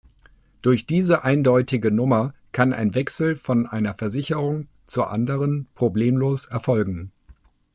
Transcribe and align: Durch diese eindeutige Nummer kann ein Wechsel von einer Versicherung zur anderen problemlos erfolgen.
Durch 0.63 0.87
diese 0.87 1.23
eindeutige 1.23 1.91
Nummer 1.91 2.33
kann 2.53 2.73
ein 2.73 2.95
Wechsel 2.95 3.35
von 3.35 3.67
einer 3.67 3.93
Versicherung 3.93 4.67
zur 4.87 5.11
anderen 5.11 5.67
problemlos 5.75 6.45
erfolgen. 6.45 7.11